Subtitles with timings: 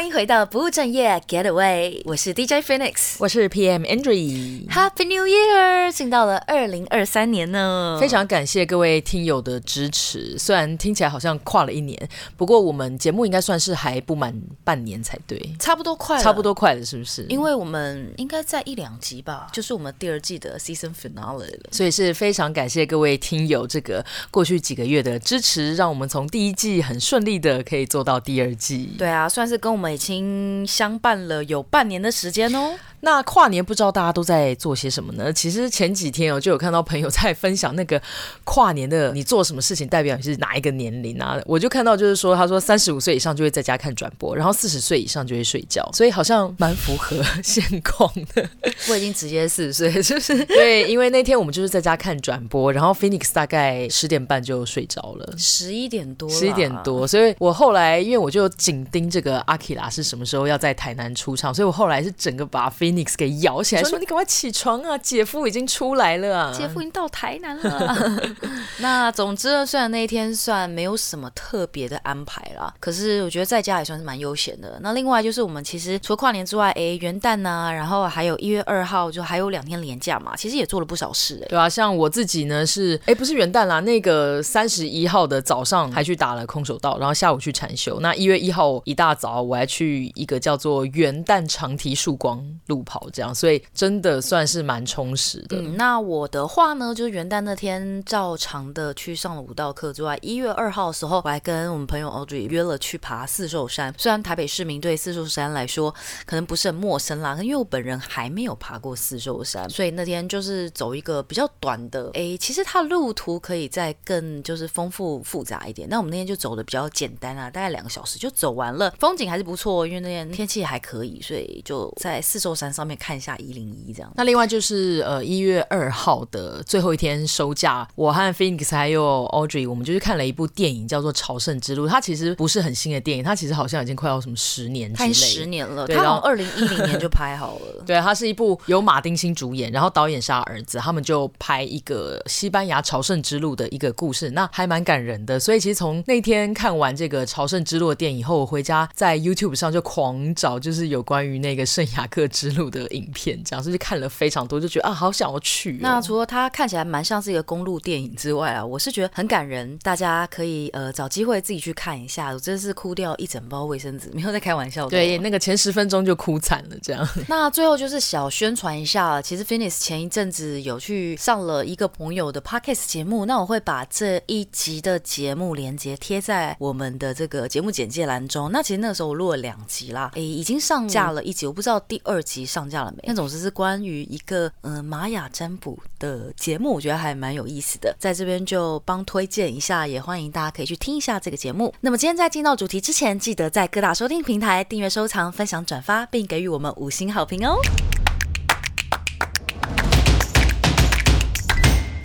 [0.00, 4.66] 欢迎回到不务正业 Getaway，我是 DJ Phoenix，我是 PM Andrew。
[4.70, 5.92] Happy New Year！
[5.92, 10.38] 进到了二零二三年呢，非常感谢各位听友的支持。
[10.38, 12.08] 虽然听起来好像跨了一年，
[12.38, 17.26] 不过我们节目应该算是还不满半年才对，差不多快了，差不多快了，是不是？
[17.28, 28.94] 因为我们应该在一两集吧，就是我们第二季的 Season Finale 了，所以是非常感谢各位听友这个过去几个月的支持，让我们从第一季很顺利的可以做到第二季。
[28.96, 29.28] 对啊。
[29.28, 32.74] 算是跟我们已经相伴了有半年的时间哦。
[33.02, 35.32] 那跨年不知道大家都在做些什么呢？
[35.32, 38.00] 其实前几天我就有看到朋友在分享那个
[38.44, 41.40] 跨年的你做什么事情代表你是哪一个年龄啊？
[41.46, 48.46] 我就看到就是说，他说三十五岁以上就会在家看转播，然后四十岁以上就会睡觉，所以好像蛮符合现况的。
[48.90, 50.44] 我已经直接四十岁，是不是？
[50.44, 68.20] 对，因为那天我们就是在家看转播，然后 Phoenix 大概十点半就睡着了，十一点多，十一点多，所以我后来因为我就紧盯这个阿基拉是什么时候要在台南出场，所以我后来是整个把 Phoenix 给摇起来，说你赶快起床啊，姐夫已经出来了啊，姐夫已经到台南了。
[68.78, 74.78] 那总之呢，虽然那一天算没有什么特别的安排啦，可是我觉得在家也算是蛮悠闲的。
[74.82, 81.48] 那另外就是我们其实除了跨年之外，哎，元旦啊，然后还有一月二号就还有两天连假嘛，其实也做了不少事哎。
[81.48, 88.00] 对啊，像我自己呢是，哎，不是元旦啦，那个三十一号的早上还去打了空手道，然后下午去禅修。
[88.00, 95.60] 那一月一号一大早我还去一个叫做元旦长堤曙光路跑，这样，所以真的算是蛮充实的。
[95.60, 103.94] 那我的话呢，就是元旦那天照常的去上了舞蹈课之外，一月二号的时候，我还跟我们朋友 Audrey 约了去爬四寿山。
[103.98, 105.94] 虽然台北市民对四寿山来说
[106.24, 112.10] 可能不是很陌生啦，因为我本人还没有爬过四寿山，所以那天就是走一个比较短的。
[112.14, 115.86] 哎，其实它路途可以再更就是丰富复杂一点。
[115.90, 124.12] 那我们那天就走的比较简单啊，大概两个小时就走完了，风景还是不错，因为那天天气还可以，所以就在四周山上面看一下一零一这样。
[124.16, 131.86] 那另外就是呃一月二号的最后一天收假，我和 Phoenix 还有 Audrey，我们就去看了一部电影，叫做《朝圣之路》。
[131.88, 135.86] 它其实不是很新的电影，它其实好像已经快要什么十年，拍十年了。
[135.86, 137.84] 对，它好像二零一零年就拍好了。
[137.86, 145.40] 对，它是一部由马丁星主演，然后导演是他儿子，他们就拍一个西班牙朝圣之路的一个故事，那还蛮感人的。
[145.40, 155.80] 所以其实从那天看完这个朝圣之路的电影以后，我回家在 YouTube 上就狂找，就是有关于那个圣雅各之路的影片，这样，所以就看了非常多，就觉得啊，好想要去哦。
[155.80, 162.30] 那除了它看起来蛮像是一个公路电影之外啊，我是觉得很感人，大家可以呃找机会自己去看一下。
[162.32, 164.90] 我真是哭掉一整包卫生纸，没有在开玩笑的。
[164.90, 167.08] 对，那个前十分钟就哭惨了，这样。
[167.28, 178.50] 那最后就是小宣传一下，其实 Finis 前一阵子有去上了一个朋友的 Podcast 节目，那我会把这一集的节目连接贴在我们的这个节目简介栏中。
[178.52, 183.04] 那其实那个时候我录了两集啦，诶，已经上架了一集，我不知道第二集上架了没。
[183.06, 191.72] 那总之是关于一个嗯、呃、玛雅占卜的节目，我觉得还蛮有意思的，在这边就帮推荐一下，也欢迎大家可以去听一下这个节目。
[191.80, 197.56] 那么今天在进到主题之前，记得在各大收听平台订阅、收藏、分享、转发，并给予我们五星好评哦。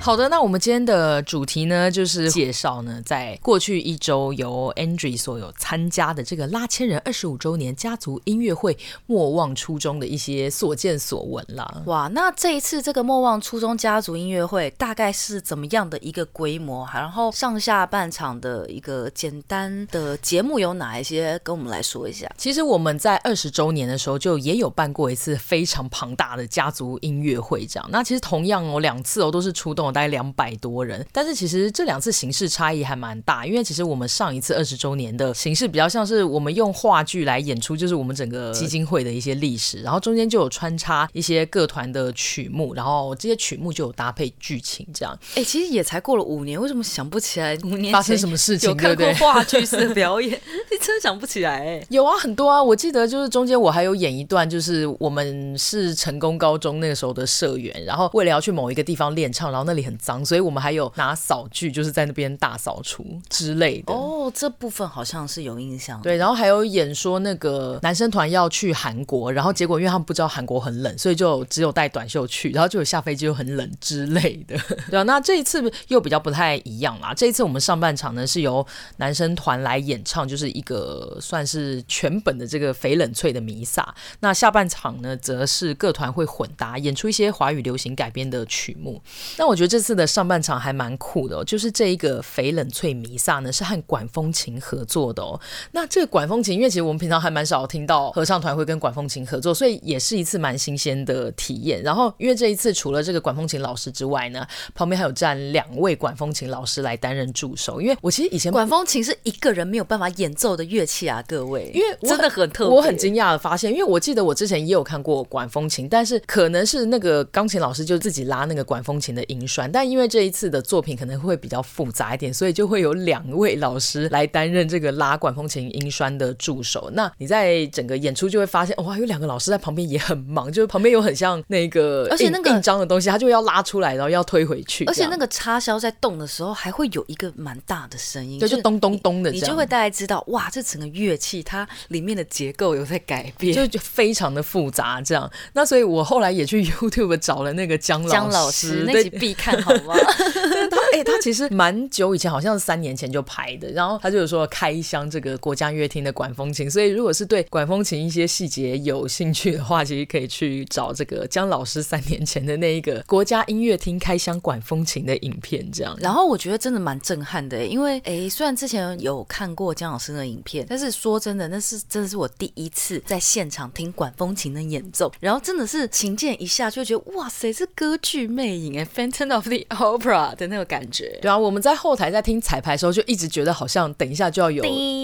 [0.06, 8.78] 好的，那我们今天的主题呢，就是介绍呢，在过去一周由 Andrew 所有参加的这个拉千人二十五周年家族音乐会
[9.08, 11.82] “莫忘初衷”的一些所见所闻啦。
[11.88, 16.88] 哇，那这一次这个“莫忘初衷”家族音乐会大概是怎么样的一个规模？
[16.94, 21.42] 然后上下半场的一个简单的节目有哪一些？
[21.44, 22.32] 跟我们来说一下。
[22.38, 27.90] 其实我们在二十周年的时候就也有办过一次非常庞大的家族音乐会，这样。
[27.92, 29.95] 那其实同样哦，两次哦都是出动。
[29.96, 45.18] 大概两百多人，但是其实这两次形式差异还蛮大，因为其实我们上一次二十周年的形式比较像是我们用话剧来演出，就是我们整个基金会的一些历史，然后中间就有穿插一些各团的曲目，然后这些曲目就有搭配剧情这样。
[45.30, 48.70] 哎、欸，其实也才过了五年，为什么想不起来五年发生什么事情？
[48.70, 50.32] 有看过话剧式的表演？
[50.70, 51.66] 你真的想不起来？
[51.66, 59.85] 哎，有啊，很多啊，我记得就是中间我还有演一段，就是我们是成功高中那个时候的社员，然后为了要去某一个地方练唱，然后那里。
[59.86, 63.94] 很脏，所以我们还有拿扫具，就是在那边大扫除之类的。
[63.94, 66.02] 哦，这部分好像是有印象。
[66.02, 74.58] 对，然后还有演说那个男生团要去韩国，然后结果因为他们不知道韩国很冷，所以就只有带短袖去，然后就有下飞机又很冷之类的。
[74.90, 77.14] 对啊，那这一次又比较不太一样啦。
[77.14, 78.66] 这一次我们上半场呢是由
[78.98, 83.94] 男生团来演唱，就是一个算是全本的这个翡冷翠的弥撒。
[84.22, 89.00] 那下半场呢则是各团会混搭演出一些华语流行改编的曲目。
[89.38, 89.75] 那我觉得。
[89.76, 95.38] 这次的上半场还蛮酷的哦，就是这一个翡冷翠弥撒呢是和管风琴合作的哦。
[95.74, 101.84] 那这个管风琴，因为其实我们平常还蛮少听到合唱团会跟管风琴合作，所以也是一次蛮新鲜的体验。
[101.84, 107.82] 然后因为这一次除了这个管风琴老师之外呢，旁边还有站两位管风琴老师来担任助手。
[107.82, 112.74] 因为我其实以前管风琴是一个人没有办法演奏的乐器啊，各位，因为真的很特别。
[112.74, 126.90] 我很惊讶的发现，因为我记得我之前也有看过管风琴，但是可能是那个钢琴老师就自己拉那个管风琴的音栓，但因为这一次的作品可能会比较复杂一点，所以就会有两位老师来担任这个拉管风琴音栓的助手。
[126.94, 134.84] 那你在整个演出就会发现，哇，有两个老师在旁边也很忙，就是旁边有很像那个而且那个印章的东西，他就要拉出来，然后要推回去。
[134.86, 145.02] 而且那个插销在动的时候，还会有一个蛮大的声音，就就咚咚咚的，你就会大概知道，哇，这整个乐器它里面的结构有在改变，就就非常的复杂。
[145.02, 149.94] 这样，那所以我后来也去 YouTube 找了那个姜老师，姜老师那集必看，看好吗？
[150.72, 153.70] 他哎、他其实蛮久以前，好像是三年前就拍的。
[153.72, 165.70] 然后他就说开箱这个国家音乐厅的管风琴，所以如果是对管风琴一些细节有兴趣的话，其实可以去找这个姜老师三年前的那一个国家音乐厅开箱管风琴的影片。
[165.72, 181.18] 这样，然后我觉得真的蛮震撼的，因为哎、虽然之前有看过姜老师的影片，但是说真的，那是真的是我第一次在现场听管风琴的演奏，然后真的是琴键一下就觉得哇塞，是歌剧魅影哎，Phantom of the Opera 的那个感觉。
[181.22, 184.64] 对啊，我们在后台在听彩排的时候，就一直觉得好像等一下就要有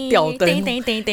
[0.09, 0.63] 吊灯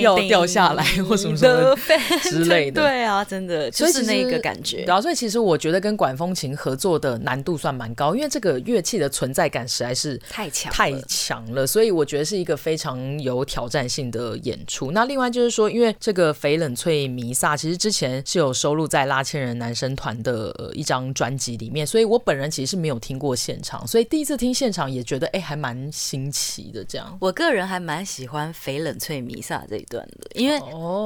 [0.00, 1.76] 要掉下来或什么什么
[2.22, 2.80] 之类的。
[2.80, 4.84] 对啊，真的就是那个感觉。
[4.86, 14.90] 然后所以其实我觉得跟管风琴合作的难度算蛮高，因为这个乐器的存在感实在是太强太强了，所以我觉得是一个非常有挑战性的演出。
[14.90, 26.84] 那另外就是说，因为这个翡冷翠弥撒其实之前是有收录在拉千人男生团的一张专辑里面，所以我本人其实是没有听过现场，所以第一次听现场也觉得哎、欸、还蛮新奇的。
[26.84, 30.58] 这样，我个人还蛮喜欢肥冷脆弥撒这一段的，因为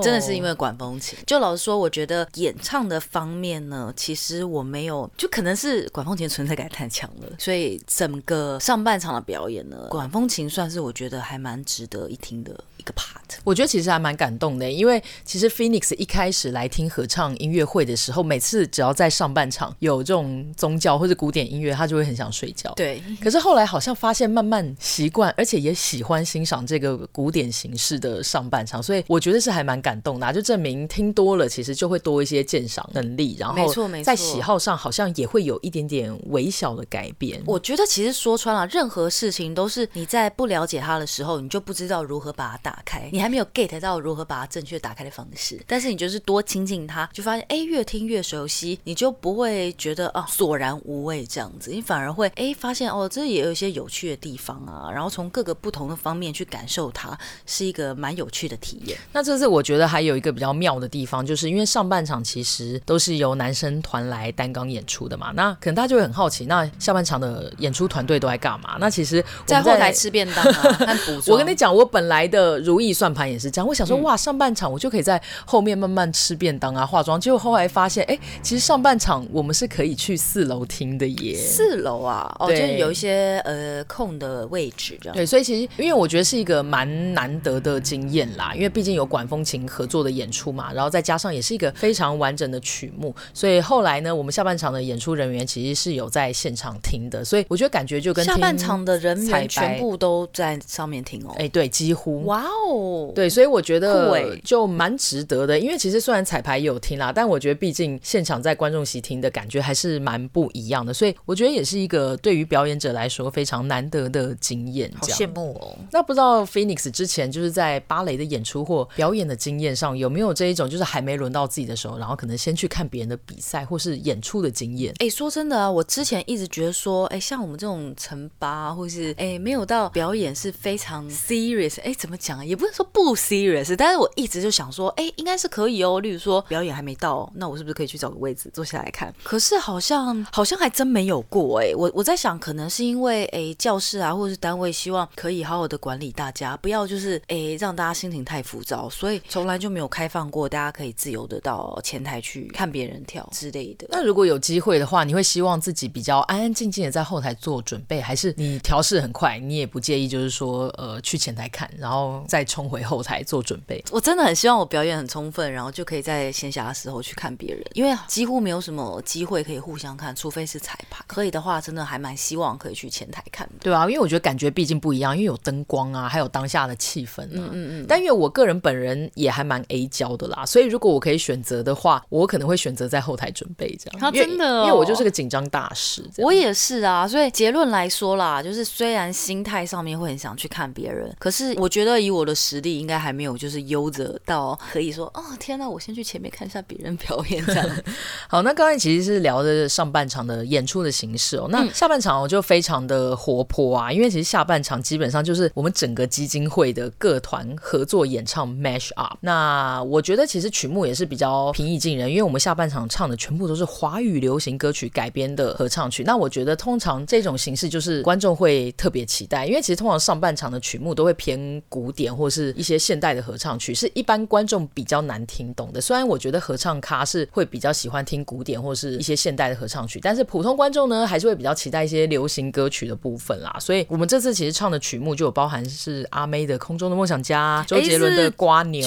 [0.03, 1.19] 真的是因为管风琴。
[1.27, 12.65] 就老实说，我觉得演唱的方面呢，其实我没有，就可能是管风琴存在感太强了，所以整个上半场的表演呢，管风琴算是我觉得还蛮值得一听的。
[12.83, 22.73] 一个 part，我觉得其实还蛮感动的，因为其实 Phoenix 一开始来听合唱音乐会的时候，每次只要在上半场有这种宗教或者古典音乐，他就会很想睡觉。
[22.75, 37.41] 对，可是后来好像发现慢慢习惯，而且也喜欢欣赏这个古典形式的上半场，所以我觉得是还蛮感动的啊，就证明听多了其实就会多一些鉴赏能力，然后没错没错，在喜好上好像也会有一点点微小的改变。
[37.47, 42.72] 我觉得其实说穿了，任何事情都是你在不了解它的时候，你就不知道如何把它打。
[42.73, 58.97] 打开，你还没有 get 到如何把它正确打开的方式，但是你就是多亲近它，就发现哎，越听越熟悉，你就不会觉得啊索然无味这样子，你反而会哎发现哦，这也有一些有趣的地方啊，然后从各个不同的方面去感受它，是一个蛮有趣的体验。
[59.13, 68.79] 那这次我觉得还有一个比较妙的地方，就是因为上半场其实都是由男生团来担纲演出的嘛，那可能大家就会很好奇，那下半场的演出团队都在干嘛？
[68.81, 72.62] 那其实在，在后台吃便当啊，补 我跟你讲，我本来的。
[72.63, 81.35] 如意算盘也是这样，我想说哇，上半场我就可以在后面慢慢吃便当啊、化妆，结果后来发现，哎，其实上半场我们是可以去四楼听的耶。
[81.35, 85.15] 四楼啊，哦，就有一些呃空的位置这样。
[85.15, 101.35] 对，所以其实因为我觉得是一个蛮难得的经验啦，因为毕竟有管风琴合作的演出嘛，然后再加上也是一个非常完整的曲目，所以后来呢，我们下半场的演出人员其实是有在现场听的，所以我觉得感觉就跟下半场的人员全部都在上面听哦。
[101.39, 102.25] 哎，对，几乎。
[102.25, 114.91] 哇哦，对，所以我觉得就蛮值得的，因为其实虽然彩排也有听啦，但我觉得毕竟现场在观众席听的感觉还是蛮不一样的，所以我觉得也是一个对于表演者来说非常难得的经验。
[115.01, 115.77] 好羡慕哦！
[115.91, 124.95] 那不知道 Phoenix 之前就是在芭蕾的演出或表演的经验上有没有这一种，就是还没轮到自己的时候，然后可能先去看别人的比赛或是演出的经验？
[124.99, 136.01] 哎，说真的啊，我之前一直觉得说，哎，像我们这种成八或是哎没有到表演是非常 serious，哎，怎么讲也不是说不 serious，但是我一直就想说，哎，应该是可以哦。
[136.01, 139.15] 例如说表演还没到，那我是不是可以去找个位置坐下来看？
[139.23, 141.73] 可是好像好像还真没有过哎。
[141.75, 153.87] 我我在想，可能是因为哎教室啊或者是单位希望可以好好的管理大家，不要就是哎，让大家心情太浮躁，所以从来就没有开放过大家可以自由的到前台去看别人跳之类的。
[153.91, 163.85] 那如果有机会的话，你会希望自己比较安安静静的在后台做准备，还是你调试很快，你也不介意就是说呃去前台看，然后再冲回后台做准备？
[163.91, 171.05] 我真的很希望我表演很充分，然后就可以在闲暇的时候去看别人，因为几乎没有什么机会可以互相看，除非是彩排。
[171.07, 173.53] 可以的话，真的还蛮希望可以去前台看的。
[173.61, 177.29] 对啊，因为我觉得感觉毕竟不一样，因为有灯光啊，还有当下的气氛啊。
[177.33, 177.87] 嗯嗯嗯。
[177.87, 184.01] 但因为我个人本人也还蛮 A 焦的啦，所以如果我可以选择的话，我可能会选择在后台准备这样。
[184.01, 186.03] 他真的哦，因为我就是个紧张大师。
[186.17, 197.69] 我也是啊，所以结论来说啦，就是虽然心态上面会很想去看别人，可是我觉得以我的实力，应该还没有就是优着到可以说，哦天哪，我先去前面看一下别人表演这样。
[198.29, 209.17] 好，那刚才其实是聊的上半场的演出的形式哦，那下半场我就非常的活泼啊，因为其实下半场基本上就是我们整个基金会的各团合作演唱 mash up。
[209.21, 216.03] 那我觉得其实曲目也是比较平易近人，因为我们下半场唱的全部都是华语流行歌曲改编的合唱曲。
[216.05, 225.81] 那我觉得通常这种形式就是观众会特别期待，因为其实通常上半场的曲目都会偏古典或是一些现代的合唱曲，是一般观众比较难听懂的。
[225.81, 233.57] 虽然我觉得合唱咖是会比较喜欢听古典或是一些现代的合唱曲，但是普通观众呢还是会比较期待一些流行歌曲的部分啦。
[233.61, 238.83] 所以我们这次其实唱的曲目就有包含是阿妹的《空中的梦想家》，周杰伦的《瓜牛》。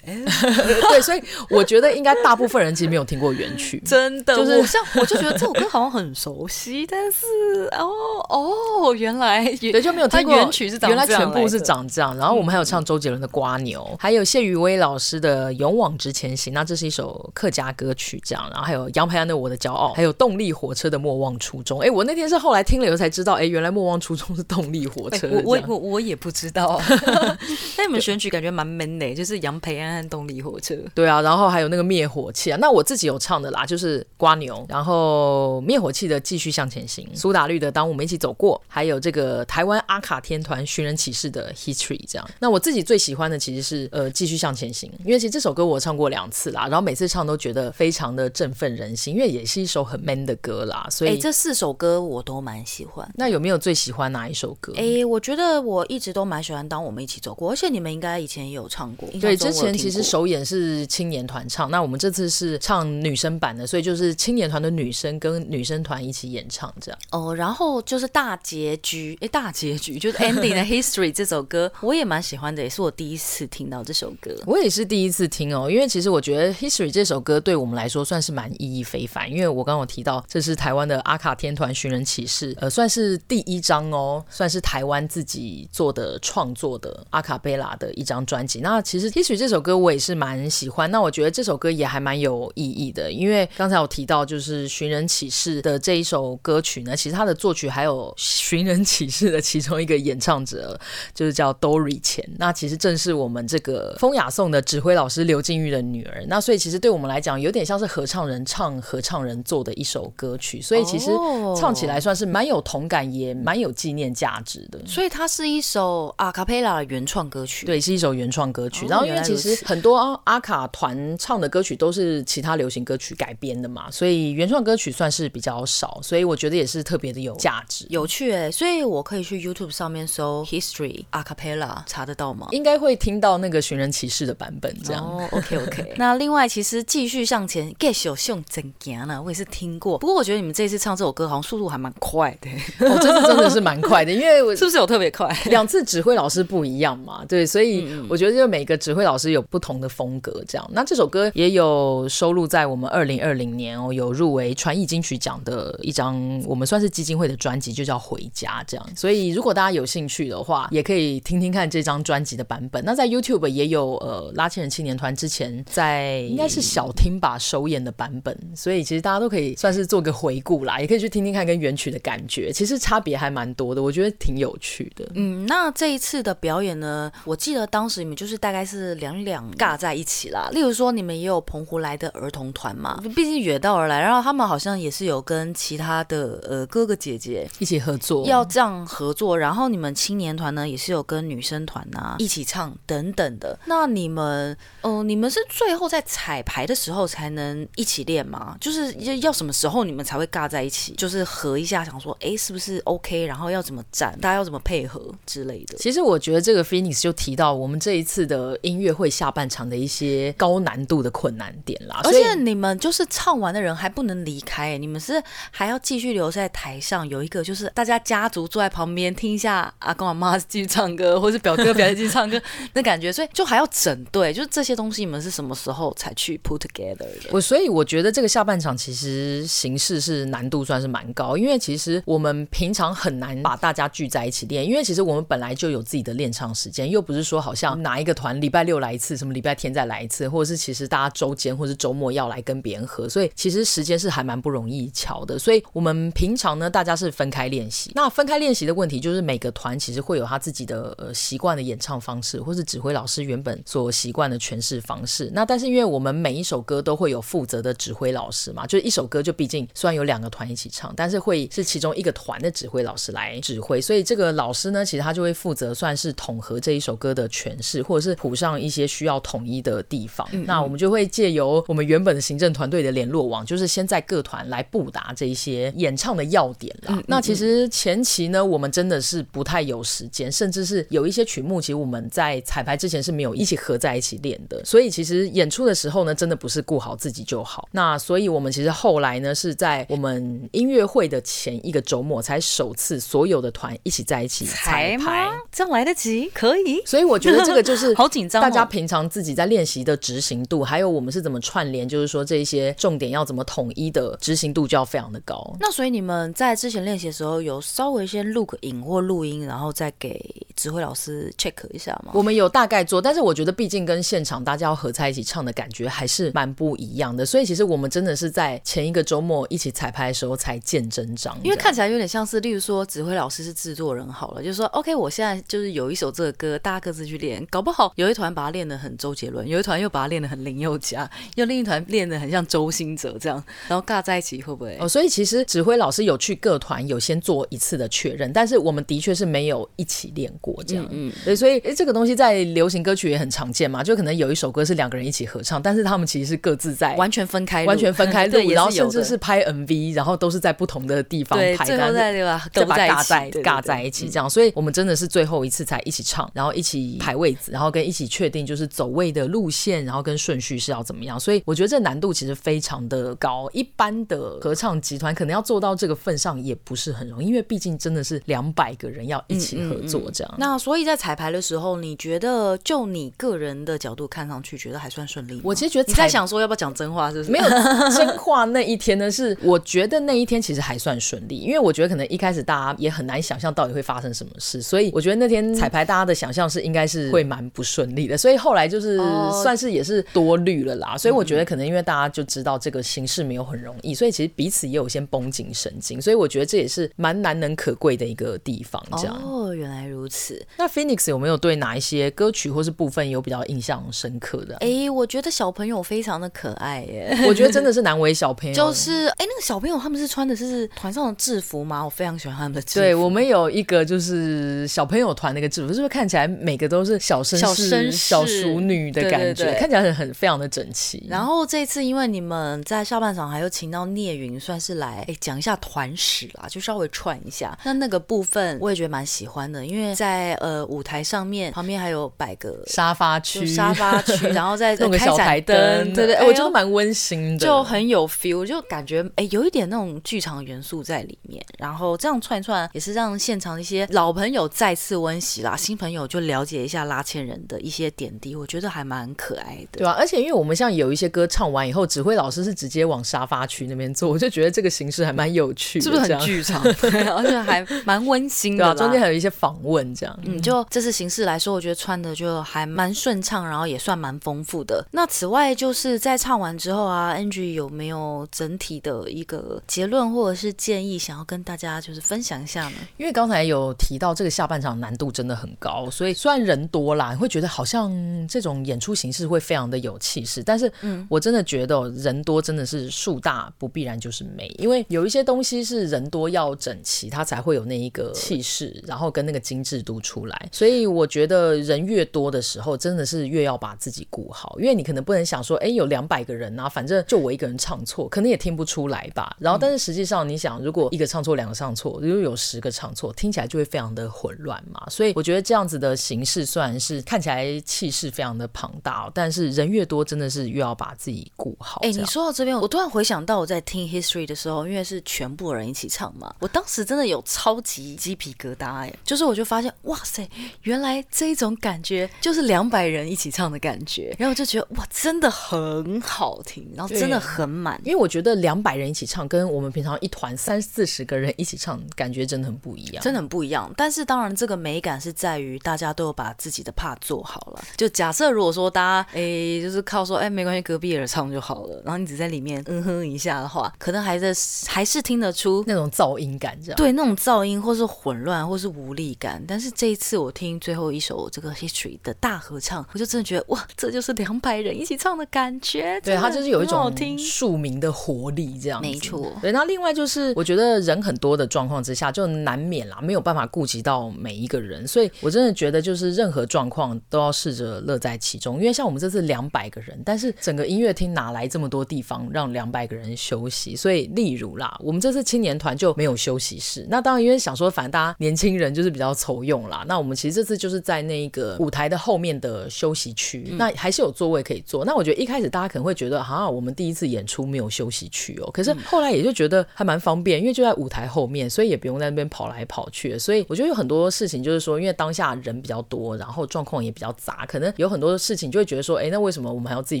[0.88, 4.36] 对，所以我觉得应该大部分人其实没有听过原曲， 真的。
[4.36, 7.24] 就是像我就觉得这首歌好像很熟悉，但是
[7.72, 7.88] 哦
[8.28, 12.16] 哦，原来对就没有听过原曲是原来全部是长这样。
[12.16, 18.44] 然后我们还有唱周杰伦的《瓜牛》，还有谢宇威老师的《勇往直前行》，那这是一首客家歌曲，这样。
[18.50, 21.78] 然后还有杨培安的《我的骄傲》，还有动力火车的《莫忘初衷》。
[21.82, 25.28] 哎，我那天是后来听了以后才知道，哎，原来《莫忘初衷》是动力火车。
[25.44, 26.80] 我我我我也不知道。
[27.78, 30.74] 那你们选曲感觉蛮 man 的，就是杨培安和动力火车。
[30.94, 32.58] 对啊，然后还有那个灭火器啊。
[32.60, 42.30] 那我自己有唱的啦，就是瓜牛，然后灭火器的继续向前行，苏打绿的当我们一起走过，还有这个台湾阿卡天团寻人启事的 History 这样。
[42.38, 50.86] 那我自己最喜欢的其实是呃继续向前行，因为其实这首歌我唱过两次啦，然后每次唱都觉得非常的振奋人心，因为也是一首很 man 的歌啦。
[50.90, 53.08] 所以、欸、这四首歌我都蛮喜欢。
[53.14, 54.72] 那有没有最喜欢哪一首歌？
[54.76, 59.08] 哎、欸，我觉得我一直都蛮喜欢当我们一起走过，而且你们应该以前也有唱过。
[59.20, 66.98] 对，之前其实首演是青年团唱，那我们这次是唱女生版的，所以就是青年团的女生跟女生团一起演唱这样。
[67.10, 74.34] 哦，然后就是大结局，哎，大结局就是 ending 的 history 这首首歌，我也蛮喜欢的，也是我第一次听到这首歌。
[74.46, 88.60] 我也是第一次听哦，因为其实我觉得 history 这首歌对我们来说算是蛮意义非凡，因为我刚刚有提到这是台湾的阿卡天团寻人启事，呃，算是第一张哦，算是台湾自己做的创作的阿卡贝拉的一张专辑。
[88.60, 100.78] 那其实 history 这首歌我也是蛮喜欢，那我觉得这首歌也还蛮有意义的，因为刚才我提到就是寻人启事的这一首歌曲呢，其实它的作曲还有寻人启事的其中一个演唱者，
[101.14, 102.28] 就是叫 Dory 钱。
[102.38, 106.24] 那其实正是我们这个风雅颂的指挥老师刘静玉的女儿。
[106.28, 111.10] 那所以其实对我们来讲，有点像是合唱人唱合唱人做的一首歌曲，所以其实
[111.56, 114.78] 唱起来算是蛮有同感，也蛮有纪念价值的。
[114.86, 118.86] 所以它是一首阿卡贝拉的原创歌曲，对，是一首原创歌曲。
[118.86, 128.50] 然后因为其实很多阿卡团唱的歌曲都是其他流行歌曲改编的嘛，所以原创歌曲算是比较少，所以我觉得也是特别的有价值、有趣哎、欸。
[128.50, 132.48] 所以我可以去 YouTube 上面搜 History Acapella 查得到吗？
[132.50, 135.04] 应该会听到那个寻人启事的版本这样。
[135.04, 135.94] 哦、oh,，OK OK。
[135.96, 139.96] 那另外其实继续向前继续向前行呢，我也是听过。
[139.98, 142.50] 不过我觉得你们这次唱这首歌好像速度还蛮快的。
[142.86, 145.28] 哦，这次真的是蛮快的，因为我 是不是有特别快？
[145.46, 150.70] 两次指挥老师不一样嘛，对，所以我觉得就每个指挥老师有不同的风格这样。
[150.72, 158.86] 那这首歌也有收录在我们二零二零年哦，有入围传艺金曲奖的一张，我们算是基金会的专辑，就叫《回家》这样。
[158.96, 162.84] 所以如果大家有兴趣的话，也可以听听看这张专辑的版本。
[162.84, 175.08] 那在 YouTube 也有呃拉纤人青年团之前在应该是小听吧首演的版本，所以其实大家都可以算是做个回顾啦，也可以去听听看跟原曲的感觉，其实差别还蛮多的，我觉得挺有趣的。
[175.14, 180.48] 嗯，那这一次的表演呢，我记得当时你们就是大概是两两尬在一起啦。
[180.52, 189.38] 例如说你们也有澎湖来的儿童团嘛，毕竟远道而来，然后他们好像也是有跟其他的呃哥哥姐姐一起合作，要这样合作。
[189.38, 193.58] 然后你们青年团呢也是有跟女生团啊一起唱等等的。
[193.66, 198.56] 那你们嗯、呃，你们是最后在彩排的时候才能一起练吗？
[198.60, 200.94] 就是要要什么时候你们才会尬在一起？
[200.94, 205.76] 就是合一下，想说哎是不是 OK，然后要怎么站，大家要怎么配合之类的。
[205.78, 212.00] 其实我觉得这个 Phoenix 就提到我们这一次的音乐会下半场的一些高难度的困难点啦。
[212.04, 222.40] 而且你们就是唱完的人还不能离开，你们是还要继续留在台上，有一个就是大家家族坐在旁边听一下阿公阿妈继续唱唱歌，或是表哥表姐继续唱歌
[222.74, 227.30] 那感觉，所以就还要整队，就是这些东西你们是什么时候才去 put together 的？
[227.30, 245.38] 我所以我觉得这个下半场其实形式是难度算是蛮高，因为其实我们平常很难把大家聚在一起练，因为其实我们本来就有自己的练唱时间，又不是说好像哪一个团礼拜六来一次，什么礼拜天再来一次，或者是其实大家周间或是周末要来跟别人合，所以其实时间是还蛮不容易巧的。
[245.38, 247.92] 所以我们平常呢，大家是分开练习。
[247.94, 255.30] 那分开练习的问题就是每个团其实会有他自己的呃习惯的演唱方式，或是指挥老师原本所习惯的诠释方式。
[255.34, 270.28] 那但是因为我们每一首歌都会有负责的指挥老师嘛，就是一首歌就毕竟虽然有两个团一起唱，但是会是其中一个团的指挥老师来指挥，所以这个老师呢，其实他就会负责算是统合这一首歌的诠释，或者是谱上一些需要统一的地方。
[270.32, 277.02] 嗯嗯，那我们就会借由我们原本的行政团队的联络网，就是先在各团来布达这一些演唱的要点啦。
[277.06, 284.62] 那其实前期呢，我们真的是不太有时间，甚至是有一些曲目，其实我们在彩排之前是没有一起合在一起练的。
[284.62, 287.66] 所以其实演出的时候呢，真的不是顾好自己就好。
[287.72, 296.28] 那所以我们其实后来呢，是在我们音乐会的前一个周末才首次所有的团一起在一起彩排，这样来得及？
[296.34, 296.82] 可以。
[296.84, 305.56] 所以我觉得这个就是 好紧张，大家平常自己在练习的执行度，还有我们是怎么串联，就是说这一些重点要怎么统一的执行度就要非常的高。
[305.60, 310.20] 那所以你们在之前练习的时候，有稍微先录个影或录音，然后再给
[310.56, 312.12] 指挥老师 check 一下吗？
[312.14, 317.24] 我们有大概做，但是我觉得毕竟跟现场大家要合在一起唱的感觉还是蛮不一样的。
[317.24, 334.76] 所以其实我们真的是在前一个周末一起彩排的时候才见真章，因为看起来有点像是，例如说指挥老师是制作人好了，就是说 OK，我现在就是有一首这个歌，大家各自去练，搞不好有一团把它练得很周杰伦，有一团又把它练得很林宥嘉，又另一团练得很像周兴哲这样，然后尬在一起会不会？
[334.80, 352.46] 哦，所以其实指挥老师有去各团有先做一次的确认，但是我们的确是没有一起练过这样，嗯，嗯，对，所以诶，这个东西在流行歌曲也很常见嘛，就可能有一首歌是两个人一起合唱，但是他们其实是各自在完全分开，完全分开录， 然后甚至是拍 MV，然后都是在不同的地方拍，对，最后在对吧？
[352.52, 370.23] 都在尬在尬在一起这样，所以我们真的是最后一次才一起唱，然后一起排位子，然后跟一起确定就是走位的路线，然后跟顺序是要怎么样，所以我觉得这难度其实非常的高，一般的合唱集团可能要做到这个份上也不是很容易，因为毕竟真的是两百个人要一起合作这样。
[370.23, 370.23] 嗯。
[370.23, 375.40] 嗯嗯，那所以在彩排的时候，你觉得就你个人的角度看上去，觉得还算顺利吗？
[375.44, 377.30] 我其实觉得你在想说要不要讲真话，是不是？
[377.30, 377.44] 没有
[377.90, 388.96] 真话那一天呢，是我觉得那一天其实还算顺利，因为我觉得可能一开始大家也很难想象到底会发生什么事，所以我觉得那天彩排大家的想象是应该是会蛮不顺利的，所以后来就是
[389.42, 390.96] 算是也是多虑了啦。
[390.96, 398.82] 所以我觉得可能因为大家就知道这个形式没有很容易，所以其实彼此也有先绷紧神经，所以我觉得这也是蛮难能可贵的一个地方。
[398.98, 400.13] 这样哦，原来如此。
[400.56, 404.56] 那 Phoenix 有没有对哪一些歌曲或是部分有比较印象深刻的？
[404.56, 408.54] 哎、欸，我觉得小朋友非常的可爱耶， 我觉得真的是难为小朋友。
[408.54, 411.84] 就是哎、欸，那个小朋友他们是穿的是团上的制服吗？
[411.84, 412.80] 我非常喜欢他们的制服。
[412.80, 419.54] 对，我们有一个就是小朋友团那个制服，是不是看起来每个都是小绅士、小淑女的感觉？
[419.58, 421.06] 看起来很很非常的整齐。
[421.08, 427.56] 然后这一次因为你们在下半场还有请到聂云，算是来哎讲一下团史啦，就稍微串一下。
[427.64, 430.03] 那那个部分我也觉得蛮喜欢的，因为在
[430.40, 441.44] 呃舞台上面旁边还有摆个沙发区，沙发区， 然后再弄个小台灯，对对，我觉得蛮温馨的，就很有 feel，就感觉哎有一点那种剧场元素在里面。
[441.58, 449.94] 然后这样串一串也是让现场一些老朋友再次温习啦，新朋友就了解一下拉纤人的一些点滴，我觉得还蛮可爱的，对、啊？
[449.98, 456.62] 而且因为我们像有一些歌唱完以后，指挥老师是直接往沙发区那边坐，我就觉得这个形式还蛮有趣的，是不是很剧场？
[456.80, 460.18] 对，而且还蛮温馨的，对啊，中间还有一些访问这样。
[460.24, 464.84] 嗯，就这次形式来说，我觉得穿的就还蛮顺畅，然后也算蛮丰富的。
[464.90, 472.76] 那此外，就是在唱完之后啊，Angie 有没有整体的一个结论或者是建议，想要跟大家就是分享一下呢？
[472.96, 477.92] 因为刚才有提到这个下半场难度真的很高，所以虽然人多啦，你会觉得好像
[478.28, 490.48] 这种演出形式会非常的有气势，但是嗯，我真的觉得人多真的是树大不必然就是美，因为有一些东西是人多要整齐，它才会有那一个气势，然后跟那个精致度出来。
[490.50, 499.36] 所以我觉得人越多的时候，真的是越要把自己顾好，因为你可能不能想说，哎，有两百个人啊，反正就我一个人唱错，可能也听不出来吧。
[499.38, 511.80] 然后，但是实际上你想，如果一个唱错，两个唱错，如果有十个唱错，听起来就会非常的混乱嘛，所以我觉得这样子的形式虽然是看起来气势非常的庞大，但是人越多，真的是越要把自己顾好。
[511.82, 520.28] 哎、欸，你说到这边，我突然回想到我在听 History 的时候，因为是全部人一起唱嘛，我当时真的有超级鸡皮疙瘩哎，就是我就发现哇塞，
[520.62, 533.72] 原来这一种感觉就是两百人一起唱的感觉，然后我就觉得哇，真的很好听，然后真的很满，因为我觉得两百人一起唱跟我们平常一团三四十个人一起唱，感觉真的很不一样，真的很不一样。
[533.76, 537.64] 但是当然，这个美感是在于大家都有把自己的 part 做好了。
[537.76, 544.32] 就假设如果说大家哎、欸，就是靠说哎、欸，没关系，隔壁人唱就好了，然后你只在里面嗯哼一下的话，可能还在
[544.66, 549.42] 还是听得出那种噪音感，这样对，那种噪音或是混乱或是无力感。
[549.46, 556.00] 但是这一次我听最后一首这个 History 的大合唱，我就真的觉得哇，这就是两百人一起唱的感觉。
[556.02, 558.88] 对，它就是有一种庶民的活力这样子。
[558.88, 559.32] 没错。
[559.40, 568.58] 对，那另外就是我觉得人很多的状况之下，就难免啦，没有办法顾及到每一个人，所以我真的觉得就是任何状况都要试着乐在其中。
[568.58, 573.76] 因为像我们这次两百个人，但是整个音乐厅哪来这么多地方让两百个人休息？
[573.76, 576.86] 所以例如啦，我们这次青年团就没有休息室。
[576.88, 579.84] 那当然因为想说，反正大家年轻人就是比较凑用啦。
[579.86, 584.84] 那我们其实这次就是在那个舞台的后面的休息区，嗯、那还是有座位可以坐。
[584.84, 588.50] 那我觉得一开始大家可能会觉得，哈，我们第一次演出没有休息区哦。
[588.50, 593.18] 可是后来也就觉得还蛮方便，因为就在舞台后面，所以也不用在那边跑来跑去。
[593.18, 600.00] 所以我觉得有很多事情就是说，因为当下人比较多，然后状况也比较杂，可能有很多事情就会觉得说，哎，那为什么我们还要自己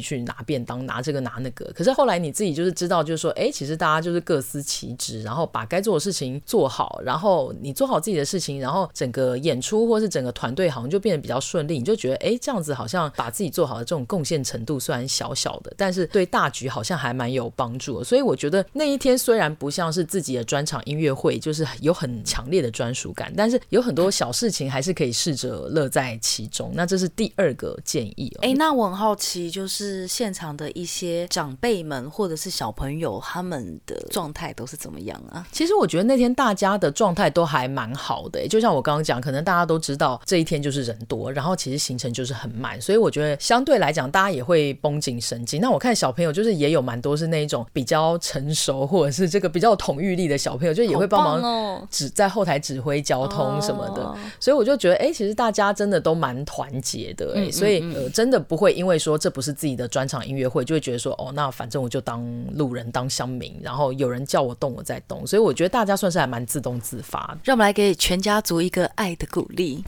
[0.00, 1.64] 去拿便当，拿这个拿那个？
[1.74, 11.78] 可是后来你自己就是知道，就是说，哎，其实大家就是各司其职，然后把该做的事情做好，然后你做好自己的事情，然后整个演出或是整个团队好像就变得比较顺利。
[11.78, 18.04] 你就觉得，哎，这样子好像把自己做好的这种贡献程度虽然小小的，但是对大局好像还蛮有帮助的。
[18.04, 26.72] 所以我觉得那一天虽然不像是自己的专场音乐会，就是有很强烈的专属感，但是有很多小事情还是可以试着乐在其中。
[26.74, 28.40] 那这是第二个建议哦。
[28.42, 35.46] 哎，那我很好奇，就是现场的一些长辈们或者是小朋友，他们的状态都是怎么样啊？
[35.52, 38.46] 其实我觉得那天大家的状态都还蛮好的。
[38.48, 45.60] 就像我刚刚讲，可能大家都知道这一天就是人多，然后其实行程就是很满，所以我觉得相对来讲，大家也会绷紧神经。
[45.60, 54.02] 那我看小朋友就是也有蛮多是那一种比较成熟，或者是这个比较有统御力的小朋友，就也会帮忙指在后台指挥交通什么的。
[54.02, 65.26] 哦、所以我就觉得，哎、欸，其实大家真的都蛮团结的、欸，哎、嗯，所以呃，真的不会因为说这不是自己的专场音乐会，就会觉得说，哦，那反正我就当路人当乡民，然后有人叫我动我再动。
[65.26, 67.38] 所以我觉得大家算是还蛮自动自发的。
[67.44, 69.84] 让我们来给全家族一个爱的鼓励。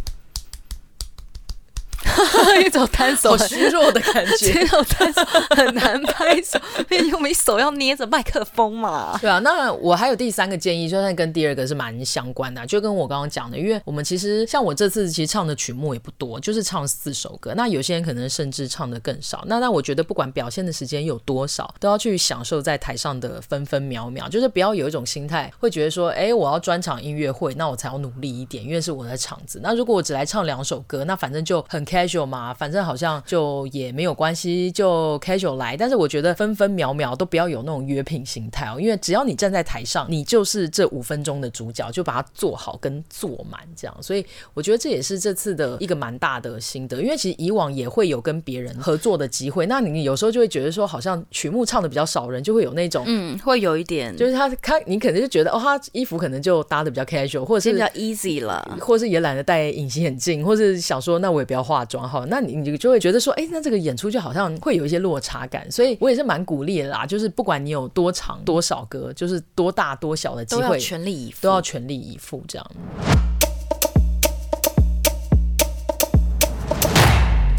[2.64, 6.59] 一种单手好虚弱的感觉， 一种单手很难拍手，
[6.90, 9.18] 因为我们手要捏着麦克风嘛。
[9.20, 17.52] 对啊，那我还有第三个建议，就算跟第二个是蛮相关的，就跟我刚刚讲的，因为我们其实像我这次其实唱的曲目也不多，就是唱四首歌。
[17.57, 19.44] 那有些人可能甚至唱的更少。
[19.46, 29.61] 那那我觉得不管表现的时间有多少，都要去享受在台上的分分秒秒，就是不要有一种心态，会觉得说，哎，我要专场音乐会，那我才要努力一点，因为是我的场子。
[29.62, 35.76] 那如果我只来唱两首歌，那反正就很 casual 嘛，反正好像就也没有关系，就 casual 来。
[35.76, 43.96] 但是我觉得分分秒秒都不要有那种约聘心态哦，因为只要你站在台上，你就是这五分钟的主角，就把它做好跟做满这样。
[44.02, 62.24] 所以我觉得这也是这次的一个蛮大的心得，因为其实以往也会有跟别人合作的机会，那你有时候就会觉得说，好像曲目唱的比较少人，就会有那种嗯，会有一点，就是他他你可能就觉得哦，他衣服可能就搭的比较 casual，或者是比较 easy 了，或者是也懒得戴隐形眼镜，或是想说那我也不要化妆哈。
[62.28, 67.06] 那你你就会觉得说，哎、欸，那这个演出就好像会有一些落差感，所以我也是蛮鼓励的啦。
[67.06, 72.70] 就是不管你有多长多少歌，就是多大多小的机会，都要全力以赴，都要全力以赴这样。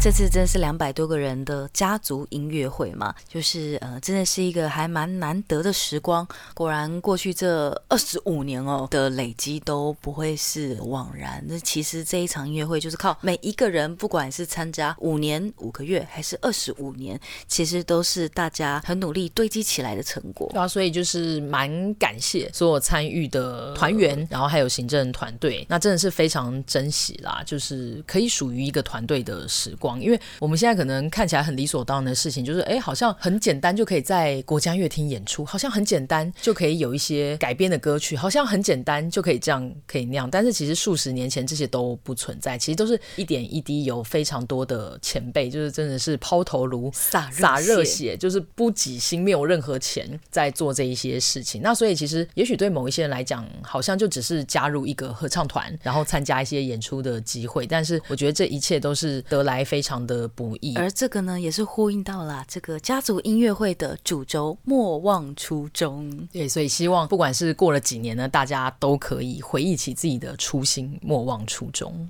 [0.00, 6.26] 这次真的是两百多个人的家族音乐会嘛，就是呃，真的是一个还蛮难得的时光。
[6.54, 11.44] 果然，过去这二十五年哦的累积都不会是枉然。
[11.48, 20.48] 那其实这一场音乐会就是靠每一个人，不管是参加五年五个月还是二十五年，其实都是大家很努力堆积起来的成果。
[20.52, 29.87] 对啊，所以就是蛮感谢所有参与的团员，然后还有行政团队，那真的是非常珍惜啦，就是可以属于一个团队的时光。
[29.88, 40.30] 光，因为我们现在可能看起来很理所当然的事情，就是哎，好像很简单就可以在国家乐厅演出，好像很简单就可以有一些改编的歌曲，好像很简单就可以这样可以那样。
[40.30, 51.62] 但是其实数十年前这些都不存在，其实都是一点一滴，有非常多的前辈，就是真的是抛头颅洒洒热血，就是不挤心，没有任何钱在做这一些事情。
[51.62, 57.66] 那所以其实也许对某一些人来讲，好像就只是加入一个合唱团，然后参加一些演出的机会。
[57.66, 60.74] 但是我觉得这一切都是得来非常的不易。
[60.76, 66.10] 而这个呢，也是呼应到了这个家族音乐会的主轴“莫忘初衷”。
[66.32, 72.08] 对，所以希望不管是过了几年呢，大家都可以回忆起自己的初心，莫忘初衷。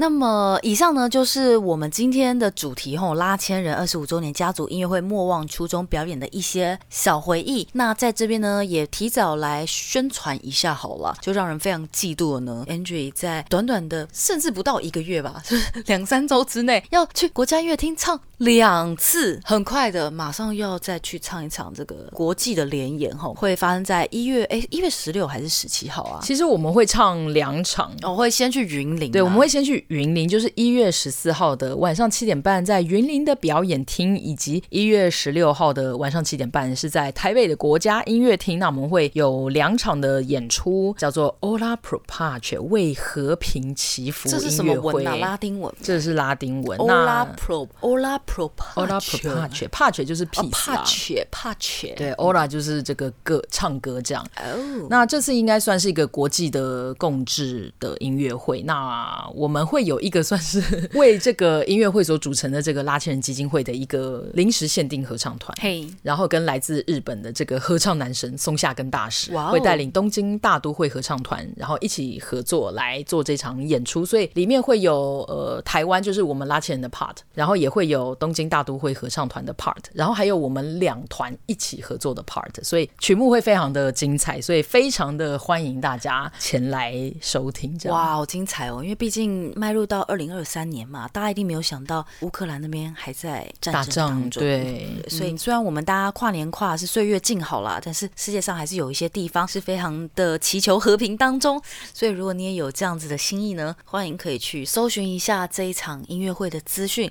[0.00, 7.68] 那么以上呢，就是我们今天的主题吼，拉千人二十五周年家族音乐会莫忘初衷表演的一些小回忆。
[7.74, 12.64] 那在这边呢，也提早来宣传一下好了，就让人非常嫉妒的呢。
[12.66, 26.20] Andree 在短短的甚至不到一个月吧，是两三周之内要去国家音乐厅唱两次，很快的马上又要再去唱一场这个国际的联演吼，会发生在一月哎一月十六还是十七号啊？
[26.22, 29.86] 其实我们会唱两场，我会先去云林，对，我们会先去。
[29.90, 38.60] 云林就是一月十四号的晚上七点半，在云林的表演厅，以及一月十六号的晚上七点半是在台北的国家音乐厅。
[38.60, 44.44] 那我们会有两场的演出，叫做 Ola pro pace 为和平祈福音乐会。
[44.44, 45.16] 这是什么文啊？
[45.16, 45.74] 拉丁文？
[45.82, 46.78] 这是拉丁文。
[46.78, 50.84] Ola pro Ola pro Ora pro pace pace 就是 peace 啊。
[50.86, 54.24] pace pace 对，Ola 就是这个歌唱歌这样。
[54.36, 54.86] 哦。
[54.88, 58.62] 那这次应该算是一个国际的共治的音乐会。
[58.62, 59.79] 那我们会。
[59.84, 60.62] 有一个算是
[60.94, 87.78] 为这个音乐会所组成的这个拉纤人基金会的一个临时限定合唱团，嘿，然后跟来自日本的这个合唱男神松下根大使，wow、会带领东京大都会合唱团，然后一起合作来做这场演出，所以里面会有呃台湾就是我们拉纤人的 part，然后也会有东京大都会合唱团的 part，然后还有我们两团一起合作的 part，所以曲目会非常的精彩，所以非常的欢迎大家前来收听。
[87.78, 88.80] 这样哇，好精彩哦！
[88.82, 94.42] 因为毕竟迈入到二零二三年嘛，大家一定没有想到乌克兰那边还在战争当中。
[94.42, 101.62] 对，所以虽然我们大家跨年跨的是岁月静好啦，但是世界上还是有一些地方是非常的祈求和平当中。
[101.94, 107.08] 所以如果你也有这样子的心意呢，欢迎可以去搜寻一下这一场音乐会的资讯。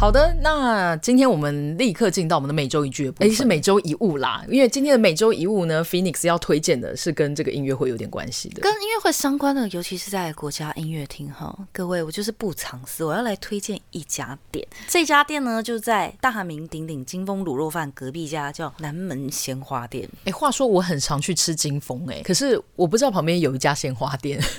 [0.00, 4.42] 好的，那今天我们立刻进到我们的每周一句哎，是每周一物啦。
[4.48, 11.54] 因为今天的每周一物呢，Phoenix 要推荐的是跟这个音乐会有点关系的，跟音乐会相关的，尤其是在国家音乐厅哈。
[11.70, 14.66] 各位，我就是不藏私，我要来推荐一家店。
[14.88, 20.08] 这家店呢，就在大名鼎鼎金丰卤肉饭隔壁家，叫南门鲜花店。
[20.24, 24.40] 哎，话说我很常去吃金丰，哎，可是我不知道旁边有一家鲜花店。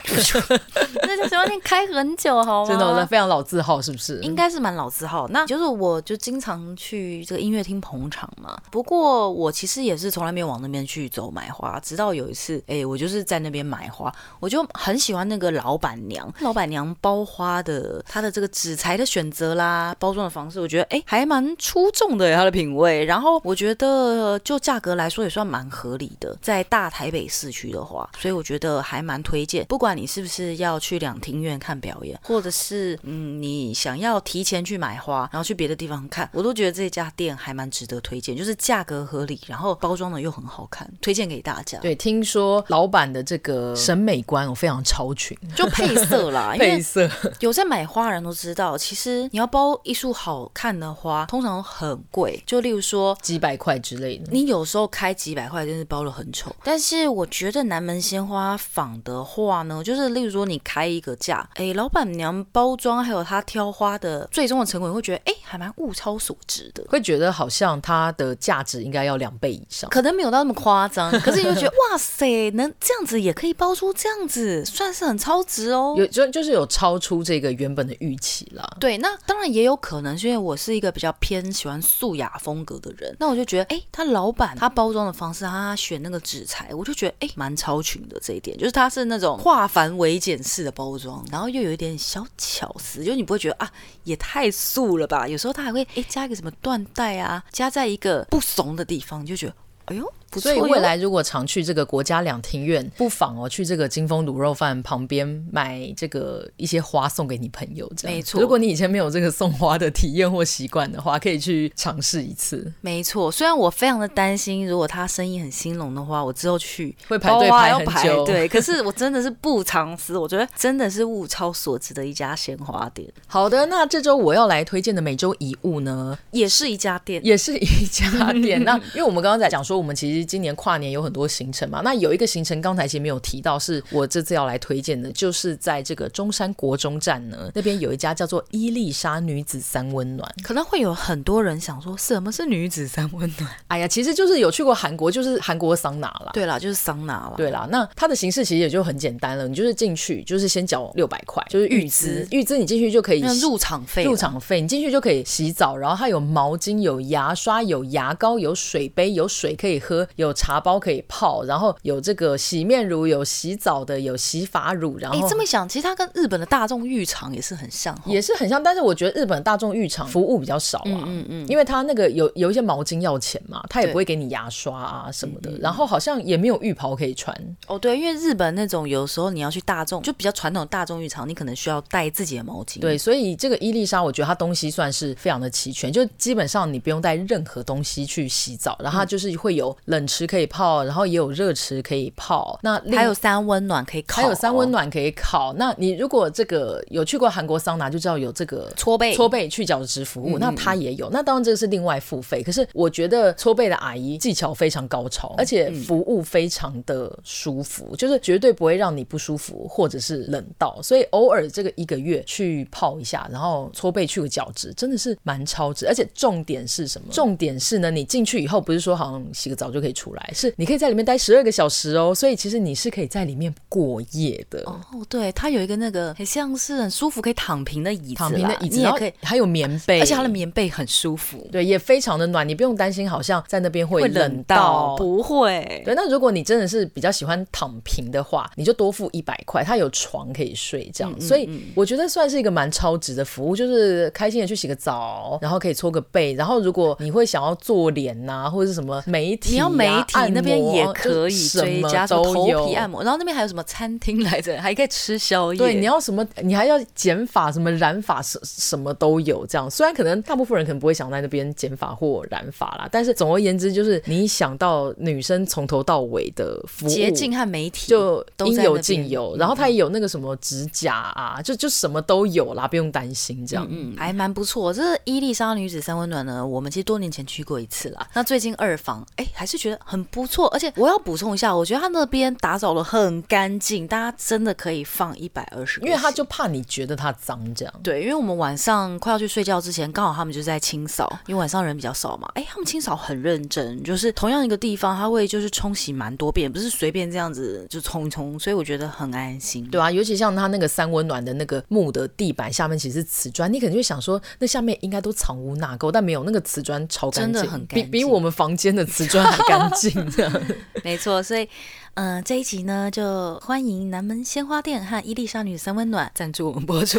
[1.22, 2.70] 那家鲜花店开很久，好吗？
[2.70, 4.20] 真的，我非常老字号，是不是？
[4.22, 5.28] 应该是蛮老字号。
[5.30, 8.58] 那就是我就经常去这个音乐厅捧场嘛。
[8.72, 23.06] 不过我其实也是从来没有往那边去走买花，直到有一次，哎，我就是在那边买花，我就很喜欢那个老板娘，老板娘包花的，她的这个纸材的选择啦，包装的方式，我觉得哎还蛮出众的，她的品味。
[23.06, 29.66] 然后我觉得就价格来说也算蛮合理的，在大台北市区的话，所以我觉得还蛮推荐。
[29.66, 35.56] 不管你是不是要去两厅院看表演，或者是嗯你想要提前去买花，然后去。
[35.62, 41.78] 别的地方看，我都觉得这家店还蛮值得推荐，就是价格合理，然后包装的又很好看，推荐给大家。
[41.78, 47.08] 对，听说老板的这个审美观我非常超群，就配色啦， 配色
[47.42, 54.32] 有在买花人都知道，其实你要包一束好看的花，通常很贵，就例如说几百块之类的。
[54.32, 56.56] 你有时候开几百块，真是包了很丑。
[56.64, 65.36] 但是我觉得南门鲜花坊的话呢，就是例如说你开一个价，哎，老板娘包装还有她挑花的最终的成果，你会觉得哎。
[65.52, 75.94] 还蛮物超所值的，会觉得好像它的价值应该要两倍以上，可能没有到那么夸张， 可是你就觉得哇塞，能这样子也可以包出这样子，算是很超值哦。
[75.98, 78.66] 有就就是有超出这个原本的预期啦。
[78.80, 93.72] 对，那当然也有可能是因为我是一个比较偏喜欢素雅风格的人，那我就觉得哎，他老板他包装的方式，他选那个纸材，我就觉得哎蛮超群的这一点，就是他是那种化繁为简式的包包装，然后又有一点小巧思，就你不会觉得啊
[94.04, 95.28] 也太素了吧？
[95.28, 100.12] 有时候他还会诶加一个什么缎带啊，加在一个不怂的地方，就觉得哎呦。
[100.40, 108.16] 所以未来如果常去这个国家两厅院，不妨哦去这个金峰卤肉饭旁边买这个一些花送给你朋友，这样。
[108.16, 112.72] 没错，如果你以前没有这个送花的体验或习惯的话，可以去尝试一次。
[112.80, 118.24] 没错，虽然我非常的担心，如果他生意很兴隆的话，我之后去会排队排很久。
[118.26, 123.06] 对，可是我真的是不藏私，我觉得真的是物超所值的一家鲜花店。
[123.28, 128.64] 好的，那这周我要来推荐的每周一物呢，也是一家店，也是一家店。
[128.64, 131.02] 那因为我们刚刚在讲说，我们其实今年跨年有。
[131.02, 140.32] 有很多行程嘛，那有一个行程刚才其实没有提到，是我这次要来推荐的，就是在这个中山国中站呢，那边有一家叫做伊丽莎女子三温暖。
[140.44, 143.52] 可能会有很多人想说，什么是女子三温暖？
[143.66, 146.30] 哎呀，其实就是有去过韩国，就是韩国桑拿啦。
[146.34, 147.34] 对啦，就是桑拿啦。
[147.36, 161.76] 对啦，那它的形式其实也就很简单了，你就是进去，就是先缴六百块，就是预支，预支你进去就可以入场费，入场费，你进去就可以洗澡，然后它有毛巾、有牙刷、有牙膏、有水杯、有水可以喝、有茶包可以泡，然后。
[161.84, 164.98] 有这个洗面乳，有洗澡的，有洗发乳。
[164.98, 168.62] 然后你这么想，其实它跟日本的大众浴场也是很像，也是很像。
[168.62, 175.52] 但是我觉得日本的大众浴场服务比较少啊，嗯嗯，嗯，因为它那个有有一些毛巾要钱嘛，它也不会给你牙刷啊什么的。
[175.60, 177.36] 然后好像也没有浴袍可以穿。
[177.68, 182.80] 哦，对，因为日本那种有时候你要去大众，就比较传统的大众浴场，你可能需要带自己的毛巾。
[182.80, 192.60] 对，所以这个伊丽莎，我觉得它东西算是非常的齐全，就基本上你不用带任何东西去洗澡，然后它就是会有冷池可以泡，然后也有热池可以泡。
[192.64, 195.54] 那还有三温暖可以烤，还有三温暖可以烤。
[195.58, 200.38] 那你如果这个有去过韩国桑拿，就知道有这个搓背、搓背去角质服务。
[200.38, 202.42] 嗯、那它也有，那当然这个是另外付费。
[202.44, 210.80] 可是我觉得搓背的阿姨技巧非常高超，而且服务非常的舒服，嗯、就是绝对不会让你不舒服或者是冷到。
[210.82, 215.88] 所以偶尔这个一个月去泡一下，然后搓背去个角质，真的是蛮超值。
[215.88, 217.08] 而且重点是什么？
[217.12, 222.14] 重点是呢，你进去以后不是说好像洗个澡就可以出来，是你可以在里面待十二个小时哦。
[222.14, 224.80] 所以其实你是可以在里面过夜的哦。
[225.10, 235.82] 对，它有一个那个很像是很舒服可以躺平的椅子，躺平的椅子，可以，还有棉被，而且它的棉被很舒服，对，也非常的暖，你不用担心好像在那边会冷到，不会。
[235.84, 241.12] 对，那如果你真的是比较喜欢躺平的话，你就多付一百块，它有床可以睡，这样。
[241.12, 255.58] 嗯嗯嗯，所以我觉得算是一个蛮超值的服务，就是开心的去洗个澡，然后可以搓个背，然后如果你会想要做脸呐、啊，或者是什么美体、啊，你要媒体那边也可以追加什么头皮按摩，然后那边还有什么餐厅来着，还可以吃宵夜。
[255.58, 259.46] 对，你要什么，你还要剪发，什么染发，什什么都有。
[259.46, 269.36] 这样，虽然可能大部分人可能不会想在那边剪发或染发啦，但是总而言之，就是你想到女生从头到尾的服务，洁净和媒体就应有尽有。
[269.38, 273.68] 然后它也有那个什么指甲啊，就就什么都有啦，不用担心这样。
[273.70, 274.74] 嗯，还蛮不错。
[274.74, 278.08] 这伊丽莎女子三温暖呢，我们其实多年前去过一次啦。
[278.14, 280.48] 那最近二访，哎，还是觉得很不错。
[280.48, 287.74] 而且我要补充一下，我觉得他那边打扫的很干净，大家真的可以放一百二十，因为他就怕你觉得他脏这样。
[287.84, 292.28] 对，因为我们晚上快要去睡觉之前，刚好他们就在清扫，因为晚上人比较少嘛。
[292.34, 299.64] 哎，他们清扫很认真，就是同样一个地方，他会就是冲洗蛮多遍，不是随便这样子就冲一冲，所以我觉得很安心。
[299.70, 310.42] 对啊，尤其像他那个三温暖的那个木的地板下面其实是瓷砖，你可能就想说那下面应该都藏污纳垢，但没有，那个瓷砖超干净，真的很干净，比比我们房间的瓷砖还干净这样。
[310.84, 311.48] 没错，所以。
[311.96, 316.98] 嗯、呃，这一集呢，就欢迎南门鲜花店和伊丽莎女三温暖赞助我们播出。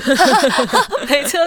[1.09, 1.39] 没错，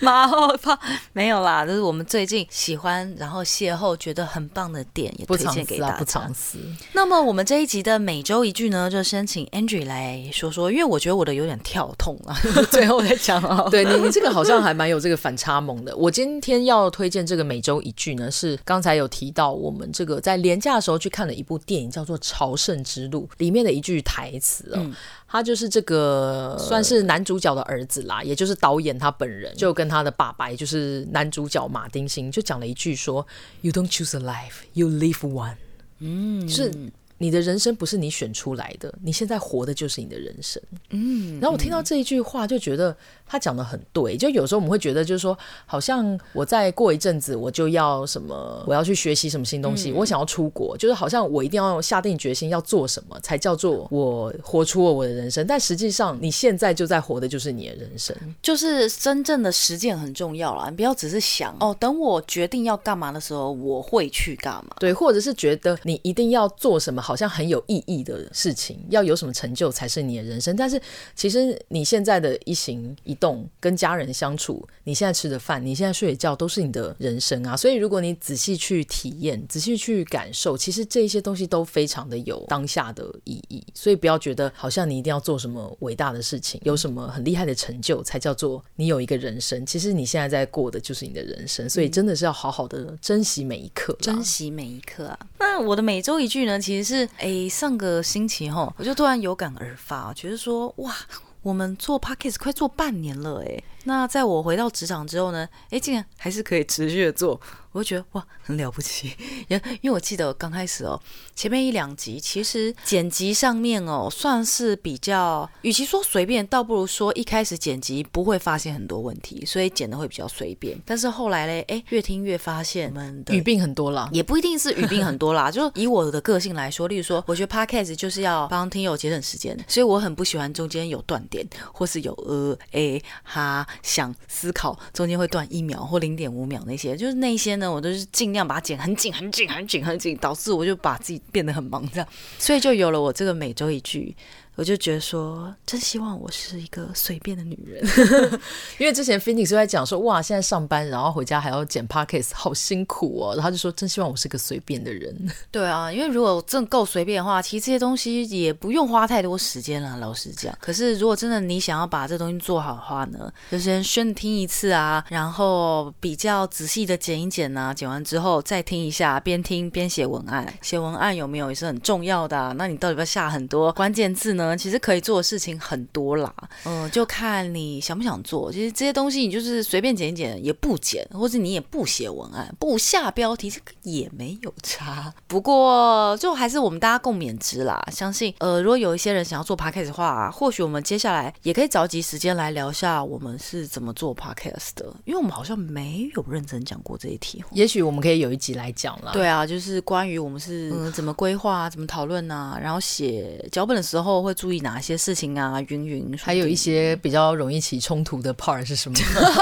[0.00, 0.76] 马后炮
[1.12, 5.98] 没有啦， 就是我们最近喜欢，然后邂逅觉得很棒的店，也推荐给大家。
[5.98, 6.58] 不藏私。
[6.94, 12.34] 那么我们这一集的每周一句呢，就先请 Andrew 来说说，因为我觉得我的有点跳痛啊，
[12.72, 13.68] 最后再讲啊。
[13.70, 15.94] 对你，你这个好像还蛮有这个反差萌的。
[15.94, 24.94] 我今天要推荐这个每周一句呢，是刚才有提到我们这个在廉价的时候去看的一部电影，叫做《朝圣之路》里面的一句台词哦，嗯、
[25.28, 33.26] 他就是这个算是男主角的儿子啦，也就是导演他本人，就跟他的爸爸，也就是男主角马丁星，就讲了一句说
[33.60, 35.56] ：“You don't choose a life, you live one。”
[36.00, 36.72] 嗯，就是。
[37.18, 40.60] 你的人生不是你选出来的，你现在活的就是你的人生。
[40.90, 42.94] 嗯，然后我听到这一句话，就觉得
[43.26, 44.16] 他讲的很对。
[44.16, 55.46] 就有时候我们会觉得，就是说，好像我再过一阵子，我就要什么，我要去学习什么新东西，嗯、我想要出国，就是好像我一定要下定决心要做什么，才叫做我活出了我的人生。
[55.46, 60.68] 但实际上，你现在就在活的就是你的人生，就是真正的实践很重要啦。
[60.68, 64.74] 你不要只是想哦，等我决定要干嘛的时候，我会去干嘛。
[64.80, 67.03] 对，或者是觉得你一定要做什么。
[67.04, 70.54] 好像很有意义的事情，要有什么成就才是你的人生。
[70.56, 70.80] 但是
[71.14, 77.56] 其实你现在的一行一一动、跟家人相处，你现在吃的饭，你现在睡的觉，都是你的人生啊。
[77.56, 83.64] 所以如果你仔细去体验、仔细去感受，其实这些东西都非常的有当下的意义。
[83.72, 89.64] 所以不要觉得好像你一定要做什么伟大的事情，有什么很厉害的成就才叫做你有一个人生。
[89.64, 95.18] 其实你现在在过的就是你的人生，所以真的是要好好的珍惜每一刻，珍惜每一刻啊。
[95.38, 100.94] 那我的每周一句呢，其实是是哎，上个星期哈，我就突然有感而发，觉得说哇，
[101.42, 103.62] 我们做 Podcast 快做半年了哎。
[103.84, 107.40] 那在我回到职场之后呢，哎，竟然还是可以持续的做。
[107.72, 109.16] 我就觉得哇，很了不起，
[109.48, 111.00] 因因为我记得刚开始哦，
[111.34, 120.80] 前面一两集其实剪辑上面哦，算是比较，与其说随便，倒不如说一开始剪辑不会发现很多问题，所以剪的会比较随便。
[120.86, 137.70] 但是后来嘞，哎，越听越发现我们的语病很多啦，也不一定是语病很多啦， 就以我的个性来说，例如说，我觉得 Podcast 就是要帮听友节省时间，所以我很不喜欢中间有断点，或是有呃、哎、哈、想、思考，中间会断一秒或零点五秒那些，就是那些呢。
[137.70, 142.08] 我都是尽量把它剪很紧、很紧、很紧、很紧，导致我就把自己变得很忙，这样，
[142.38, 144.14] 所以就有了我这个每周一句。
[144.56, 147.82] 我就觉得说，真希望我是一个随便的女人，
[148.78, 153.34] 因为之前 Phoenix 就在讲说，哇，现在上班然后回家还要剪 Podcast，好辛苦哦。
[153.34, 155.12] 然后他就说，真希望我是个随便的人。
[155.50, 159.96] 对啊，因为如果真的够随便的话，其实这些东西也不用花太多时间了。
[159.98, 170.46] 老实讲，可是如果真的你想要把这东西做好的话呢，就先先听一次啊，然后比较仔细的剪一剪啊，剪完之后再听一下，边听边写文案。
[170.62, 172.54] 写文案有没有也是很重要的啊。
[172.56, 174.43] 那你到底要下很多关键字呢？
[174.44, 176.32] 嗯，其实可以做的事情很多啦，
[176.64, 178.52] 嗯，就看你想不想做。
[178.52, 185.12] 其实这些东西你就是随便剪一剪，也不剪，或者你也不写文案，不下标题，这个也没有差。
[185.26, 187.82] 不过就还是我们大家共勉之啦。
[187.90, 197.42] 相信呃，如果有一些人想要做 podcast 的话，或许我们接下来也可以找集时间来聊一下我们是怎么做 podcast 的，因为我们好像没有认真讲过这一题。
[197.52, 199.12] 也许我们可以有一集来讲了。
[199.14, 204.33] 对啊，就是关于我们是嗯怎么规划、啊怎么讨论啊，然后写脚本的时候会。
[204.34, 205.62] 注意哪些事情啊？
[205.68, 208.98] 云云，还有一些比较容易起冲突的 part 是什么？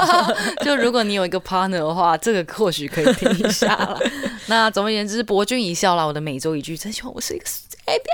[0.63, 3.99] 就如果你有一个 partner 的话，这个或许可以听一下了。
[4.47, 6.05] 那总而言之，博君一笑啦。
[6.05, 7.45] 我的每周一句，真希望我是一个。
[7.85, 8.07] 哎，变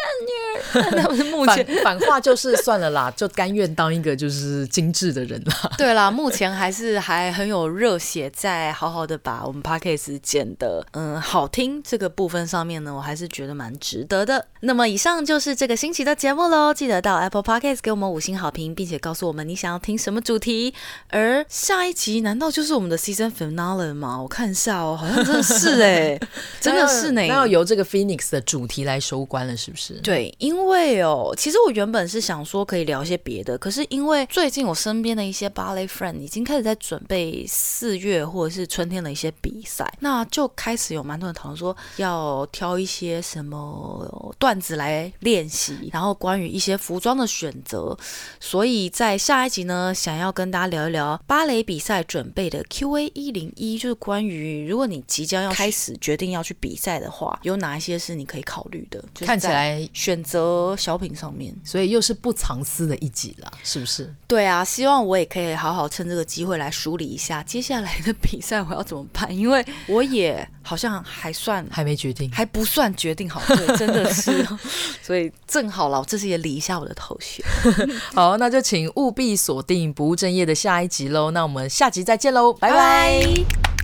[1.29, 5.71] 女反，反话就是算了啦， 就甘愿当一个就是精致的人啦。
[5.77, 14.47] 对啦，目前还是还很有热血，在好好的把我们 Podcast 剪的嗯好听这个部分上面呢，我还是觉得蛮值得的。
[14.61, 20.73] 那么以上就是这个星期的节目喽，记得到 Apple Podcast 给我们五星好评，并且告诉我们你想要听什么主题。
[21.09, 24.19] 而下一集难道就是我们的 Season Finale 吗？
[24.19, 26.19] 我看一下哦，好像真的是哎，
[26.59, 29.58] 真的是呢，那要由这个 Phoenix 的主题来收官了。
[29.59, 29.95] 是不是？
[29.95, 47.97] 对，因为哦，其实我原本是想说可以聊一些别的，可是因为最近我身边的一些芭蕾 friend 已经开始在准备四月或者是春天的一些比赛，那就开始有蛮多人讨论说要挑一些什么段子来练习，然后关于一些服装的选择，
[48.39, 59.03] 所以在下一集呢，想要跟大家聊一聊芭蕾比赛准备的 QA 一零一，就是关于如果你即将要开始决定要去比赛的话，有哪一些是你可以考虑的？
[59.25, 59.59] 看起来。
[59.59, 64.09] 来选择小品上面，所以又是不藏私的一集了，是不是？
[64.25, 74.47] 对啊，希望我也可以好好趁这个机会来梳理一下接下来的比赛我要怎么办，因为我也好像还算还没决定，还不算决定好，对，真的是，
[75.03, 77.43] 所以正好了，这次也理一下我的头绪。
[78.15, 83.78] 好，那就请务必锁定不务正业的下一集喽，那我们下集再见喽，拜拜。